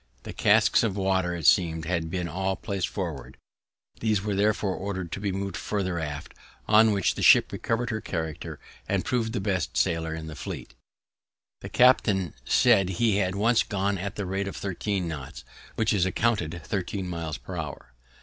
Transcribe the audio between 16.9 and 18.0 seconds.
miles per hour.